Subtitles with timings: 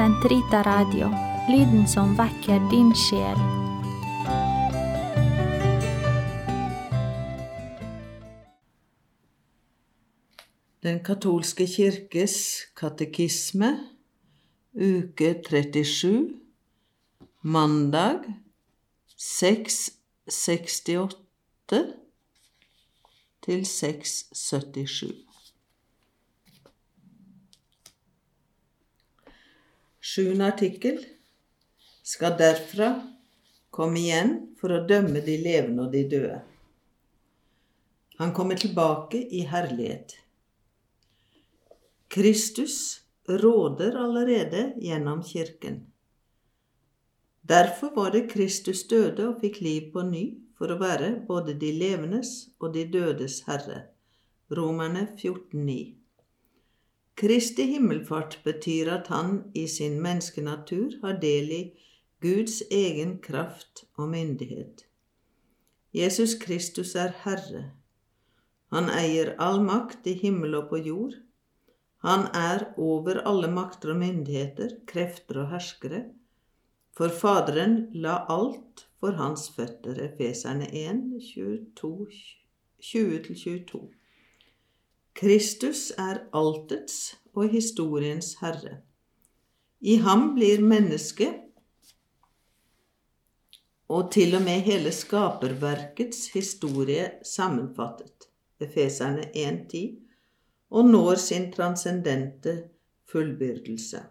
[0.00, 1.10] Sentrita Radio,
[1.52, 3.36] lyden som vekker din sjel.
[10.80, 12.36] Den katolske kirkes
[12.80, 13.76] katekisme,
[14.72, 16.32] uke 37,
[17.44, 18.24] mandag
[19.20, 21.12] 668
[23.44, 25.29] til 677.
[30.00, 31.02] Sjuende artikkel
[32.02, 32.94] skal derfra
[33.70, 36.40] komme igjen for å dømme de levende og de døde.
[38.20, 40.16] Han kommer tilbake i herlighet.
[42.10, 45.86] Kristus råder allerede gjennom kirken.
[47.40, 50.24] Derfor var det Kristus døde og fikk liv på ny
[50.58, 53.86] for å være både de levendes og de dødes herre.
[54.52, 55.99] Romerne 14,9.
[57.20, 61.62] Kristi himmelfart betyr at han i sin menneskenatur har del i
[62.24, 64.86] Guds egen kraft og myndighet.
[65.92, 67.64] Jesus Kristus er Herre.
[68.72, 71.14] Han eier all makt i himmel og på jord.
[72.06, 76.02] Han er over alle makter og myndigheter, krefter og herskere.
[76.96, 80.00] For Faderen la alt for hans føtter.
[80.08, 81.20] Efeserne 1,
[82.80, 83.99] 20-22.
[85.14, 88.80] Kristus er altets og historiens herre.
[89.80, 91.46] I ham blir mennesket
[93.90, 98.28] og til og med hele skaperverkets historie sammenfattet,
[98.60, 99.80] Efeserne 1.10,
[100.70, 102.54] og når sin transcendente
[103.10, 104.02] fullbyrdelse.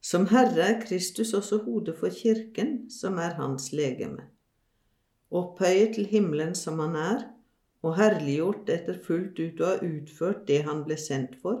[0.00, 4.30] Som Herre er Kristus også hodet for Kirken, som er hans legeme.
[5.30, 7.26] Opphøyet til himmelen som han er,
[7.86, 11.60] og herliggjort etter fullt ut å ha utført det han ble sendt for,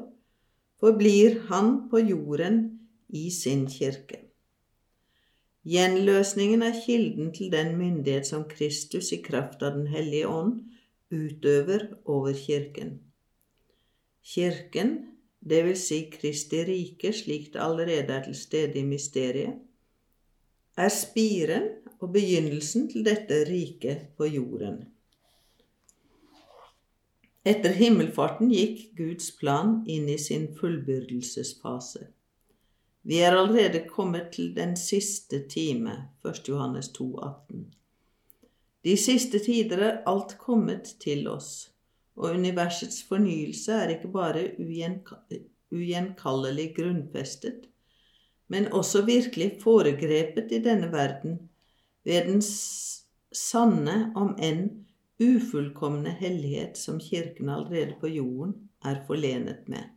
[0.78, 2.62] forblir han på jorden
[3.08, 4.24] i sin kirke.
[5.68, 10.62] Gjenløsningen er kilden til den myndighet som Kristus i kraft av Den hellige ånd
[11.10, 12.98] utøver over kirken.
[14.24, 14.94] Kirken,
[15.40, 19.58] det vil si Kristi rike slik det allerede er til stede i mysteriet,
[20.78, 24.84] er spiren og begynnelsen til dette riket på jorden.
[27.48, 32.02] Etter himmelfarten gikk Guds plan inn i sin fullbyrdelsesfase.
[33.08, 35.94] Vi er allerede kommet til den siste time,
[36.28, 36.48] 1.
[36.50, 37.62] Johannes 2, 18.
[38.84, 41.70] De siste tider er alt kommet til oss,
[42.18, 47.60] og universets fornyelse er ikke bare ugjenkallelig grunnfestet,
[48.52, 51.38] men også virkelig foregrepet i denne verden
[52.04, 52.42] ved den
[53.32, 54.87] sanne, om enn
[55.18, 59.94] ufullkomne hellighet som Kirken allerede på jorden er forlenet med.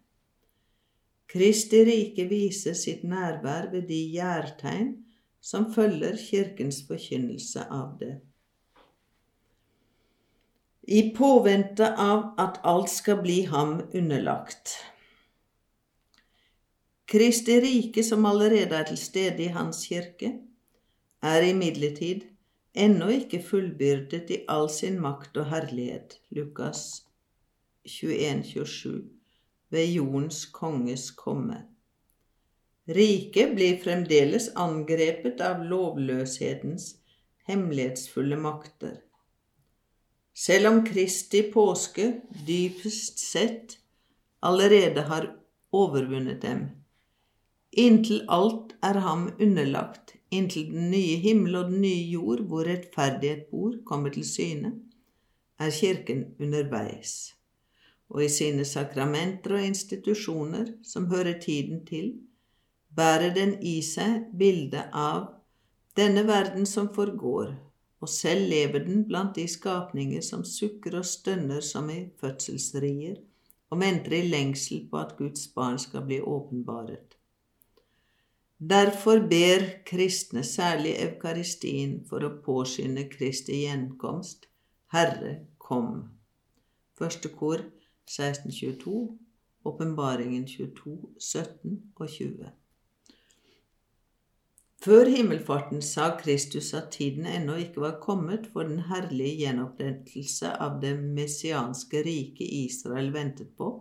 [1.32, 4.96] Kristi rike viser sitt nærvær ved de gjærtegn
[5.42, 8.16] som følger Kirkens forkynnelse av det.
[10.82, 14.74] I påvente av at alt skal bli ham underlagt.
[17.12, 20.32] Kristi rike, som allerede er til stede i Hans kirke,
[21.22, 22.31] er imidlertid
[22.74, 27.04] ennå ikke fullbyrdet i all sin makt og herlighet, Lukas
[27.86, 29.02] 21, 27,
[29.72, 31.66] ved jordens konges komme.
[32.88, 36.96] Riket blir fremdeles angrepet av lovløshetens
[37.48, 38.98] hemmelighetsfulle makter.
[40.34, 42.08] Selv om Kristi påske
[42.48, 43.78] dypest sett
[44.42, 45.28] allerede har
[45.72, 46.64] overvunnet dem,
[47.72, 53.50] inntil alt er ham underlagt, inntil den nye himmel og den nye jord, hvor rettferdighet
[53.52, 54.74] bor, kommer til syne,
[55.60, 57.34] er Kirken underveis,
[58.10, 62.14] og i sine sakramenter og institusjoner som hører tiden til,
[62.96, 65.28] bærer den i seg bildet av
[66.00, 67.54] denne verden som forgår,
[68.02, 73.20] og selv lever den blant de skapninger som sukker og stønner som i fødselsrier,
[73.72, 77.16] og venter i lengsel på at Guds barn skal bli åpenbaret.
[78.70, 84.46] Derfor ber kristne, særlig Eukaristien, for å påskynde Kristi gjenkomst.
[84.94, 86.04] Herre, kom.
[86.94, 87.64] Første kor
[88.06, 89.00] 1622,
[89.66, 92.52] Åpenbaringen 22, 17 og 20.
[94.82, 100.78] Før himmelfarten sa Kristus at tiden ennå ikke var kommet for den herlige gjenopprettelse av
[100.86, 103.74] det messianske riket Israel ventet på,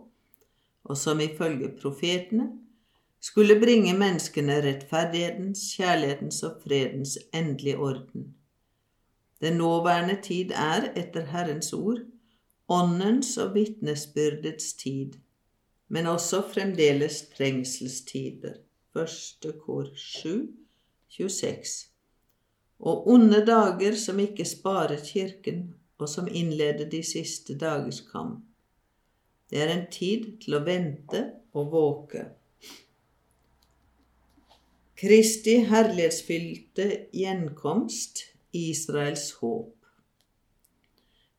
[0.83, 2.49] og som ifølge profetene
[3.21, 8.33] skulle bringe menneskene rettferdighetens, kjærlighetens og fredens endelige orden.
[9.41, 12.01] Den nåværende tid er, etter Herrens ord,
[12.69, 15.13] åndens og vitnesbyrdets tid,
[15.87, 18.53] men også fremdeles trengselstider,
[18.93, 20.49] Første kor 7,
[21.07, 21.55] 26.
[22.79, 28.43] Og onde dager som ikke sparer kirken, og som innleder de siste dagers kamp.
[29.49, 31.23] Det er en tid til å vente
[31.53, 32.25] og våke.
[35.01, 38.19] Kristi herlighetsfylte gjenkomst,
[38.53, 39.85] Israels håp.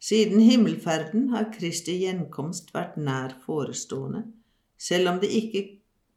[0.03, 4.25] Siden himmelferden har Kristi gjenkomst vært nær forestående,
[4.75, 5.61] selv om det ikke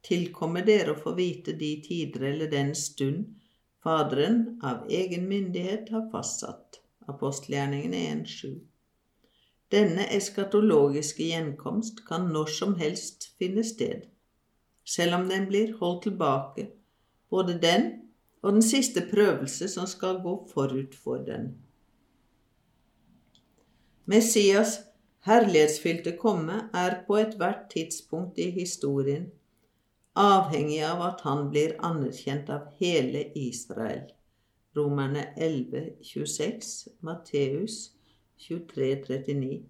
[0.07, 3.27] tilkommer dere å få vite de tider eller den stund
[3.85, 6.79] Faderen av egen myndighet har fastsatt.
[7.13, 8.55] Apostelgjerningene 1.7.
[9.69, 14.09] Denne eskatologiske gjenkomst kan når som helst finne sted,
[14.81, 16.65] selv om den blir holdt tilbake,
[17.29, 17.91] både den
[18.41, 21.55] og den siste prøvelse som skal gå forut for den.
[24.05, 24.79] Messias'
[25.25, 29.31] herlighetsfylte komme er på ethvert tidspunkt i historien
[30.15, 34.07] avhengig av at han blir anerkjent av hele Israel.
[34.75, 36.71] Romerne 11, 26,
[37.03, 37.91] Matteus
[38.39, 39.61] 23, 39,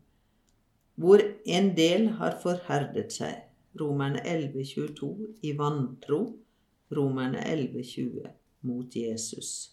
[0.96, 3.42] hvor en del har forherdet seg.
[3.80, 5.12] Romerne 11, 22,
[5.44, 6.22] i vantro.
[6.92, 8.30] Romerne 11, 20,
[8.62, 9.72] mot Jesus.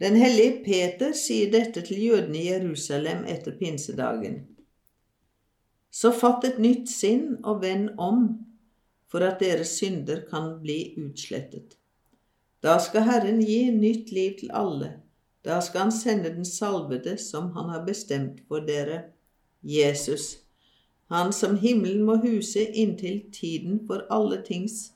[0.00, 4.38] Den hellige Peter sier dette til jødene i Jerusalem etter pinsedagen.
[5.90, 8.22] Så fatt et nytt sinn og vend om,
[9.10, 11.76] for at deres synder kan bli utslettet.
[12.62, 14.92] Da skal Herren gi nytt liv til alle.
[15.44, 19.02] Da skal Han sende den salvede som Han har bestemt for dere,
[19.62, 20.38] Jesus,
[21.08, 24.92] Han som himmelen må huse inntil tiden for alle tings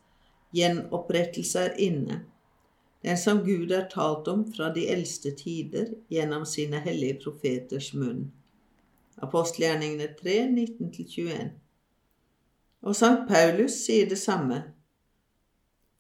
[0.55, 2.23] gjenopprettelse er inne
[3.05, 8.31] den som Gud har talt om fra de eldste tider gjennom sine hellige profeters munn.
[9.21, 11.51] Apostelgjerningene 3, 19-21.
[12.81, 14.63] Og Sankt Paulus sier det samme.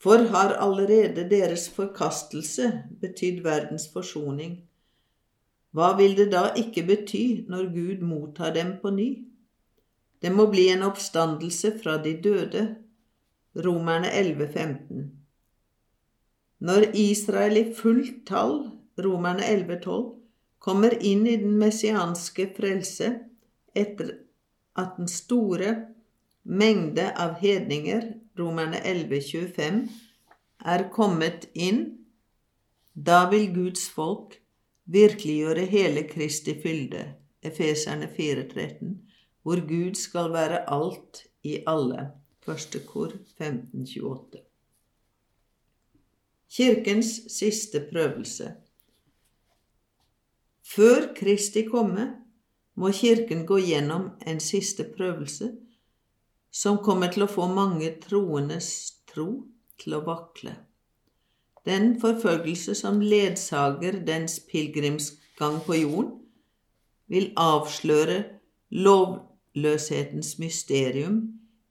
[0.00, 2.70] For har allerede deres forkastelse
[3.04, 4.62] betydd verdens forsoning?
[5.76, 9.10] Hva vil det da ikke bety når Gud mottar dem på ny?
[10.24, 12.64] Det må bli en oppstandelse fra de døde.
[13.54, 15.04] Romerne 11, 15.
[16.58, 20.14] Når Israel i fullt tall, Romerne 11,12,
[20.58, 23.10] kommer inn i den messianske frelse
[23.76, 24.14] etter
[24.80, 25.74] at den store
[26.42, 28.08] mengde av hedninger,
[28.38, 29.84] Romerne 11,25,
[30.64, 31.84] er kommet inn,
[32.94, 34.38] da vil Guds folk
[34.90, 37.06] virkeliggjøre hele Kristi fylde,
[37.44, 38.94] Efeserne 4,13,
[39.44, 42.10] hvor Gud skal være alt i alle.
[42.44, 44.40] Første kor 1528.
[46.54, 48.50] Kirkens siste prøvelse.
[50.74, 52.04] Før Kristi komme
[52.74, 55.54] må Kirken gå gjennom en siste prøvelse
[56.54, 58.68] som kommer til å få mange troendes
[59.08, 59.28] tro
[59.80, 60.52] til å vakle.
[61.64, 66.12] Den forfølgelse som ledsager dens pilegrimsgang på jorden,
[67.08, 68.18] vil avsløre
[68.70, 71.18] lovløshetens mysterium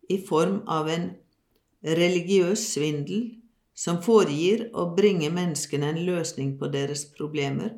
[0.10, 1.12] i form av en
[1.84, 3.24] religiøs svindel
[3.74, 7.74] som foregir å bringe menneskene en løsning på deres problemer,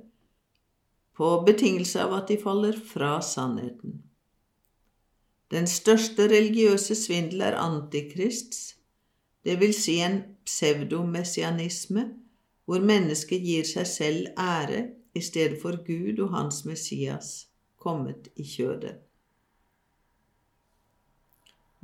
[1.16, 4.02] på betingelse av at de faller fra sannheten.
[5.54, 8.74] Den største religiøse svindel er antikrists,
[9.46, 12.08] det vil si en pseudomessianisme
[12.66, 17.46] hvor mennesket gir seg selv ære i stedet for Gud og Hans Messias
[17.78, 18.98] kommet i kjødet.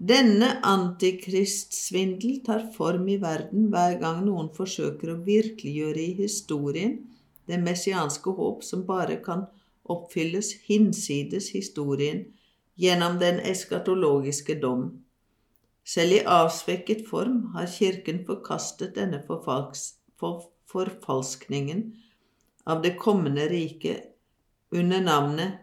[0.02, 6.96] Denne antikristsvindel tar form i verden hver gang noen forsøker å virkeliggjøre i historien
[7.46, 9.44] det messianske håp som bare kan
[9.86, 12.24] oppfylles hinsides historien
[12.82, 15.06] gjennom den eskatologiske dom.
[15.86, 19.22] Selv i avsvekket form har Kirken forkastet denne
[20.18, 21.94] forfalskningen
[22.66, 24.02] av det kommende riket
[24.74, 25.62] under navnet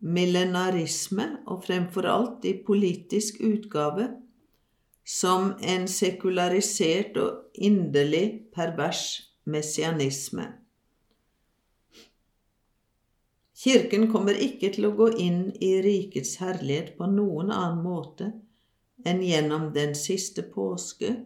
[0.00, 4.08] millenarisme og fremfor alt i politisk utgave
[5.08, 9.04] som en sekularisert og inderlig pervers
[9.48, 10.46] messianisme.
[13.58, 18.28] Kirken kommer ikke til å gå inn i rikets herlighet på noen annen måte
[19.08, 21.16] enn gjennom den siste påske,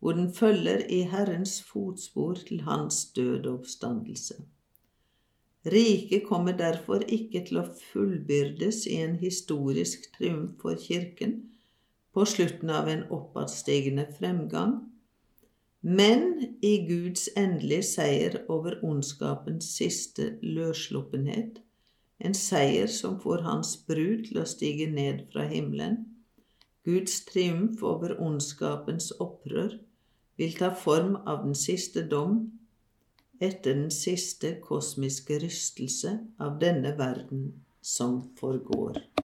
[0.00, 4.38] hvor den følger i Herrens fotspor til Hans døde oppstandelse.
[5.66, 11.40] Riket kommer derfor ikke til å fullbyrdes i en historisk triumf for Kirken
[12.14, 14.76] på slutten av en oppadstigende fremgang,
[15.82, 21.58] men i Guds endelige seier over ondskapens siste løssluppenhet,
[22.18, 26.04] en seier som får Hans brud til å stige ned fra himmelen,
[26.86, 29.74] Guds triumf over ondskapens opprør,
[30.38, 32.44] vil ta form av den siste dom
[33.40, 37.48] etter den siste kosmiske rystelse av denne verden
[37.82, 39.02] som forgår.